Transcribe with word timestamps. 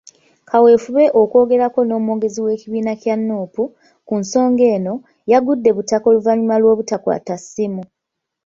Kaweefube 0.49 1.03
okwogerako 1.21 1.79
n'Omwogezi 1.85 2.39
w'ekibiina 2.45 2.93
kya 3.01 3.15
Nuupu, 3.25 3.63
ku 4.07 4.13
nsonga 4.21 4.63
eno, 4.75 4.93
yagudde 5.31 5.69
butaka 5.77 6.05
oluvannyuma 6.11 6.55
lw'obutakwata 6.61 7.33
ssimu. 7.43 7.83